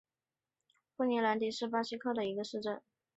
[0.95, 2.81] 富尼兰迪亚是巴西米纳斯吉拉斯州的一个市镇。